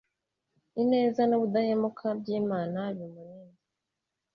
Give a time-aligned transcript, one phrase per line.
[0.81, 3.61] ineza n'ubudahemuka by'imana bimurinde